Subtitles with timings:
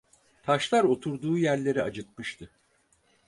[0.43, 2.49] Taşlar oturduğu yerleri acıtmıştı.